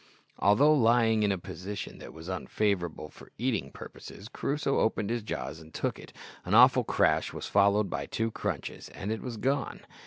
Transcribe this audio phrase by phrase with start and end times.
[0.39, 5.59] Although lying in a position that was unfavourable for eating purposes, Crusoe opened his jaws
[5.59, 6.11] and took it.
[6.43, 9.81] An awful crash was followed by two crunches and it was gone!